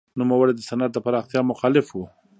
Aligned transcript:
نوموړی 0.19 0.53
د 0.55 0.61
صنعت 0.69 0.91
د 0.93 0.97
پراختیا 1.05 1.41
مخالف 1.51 1.87
و. 1.93 1.97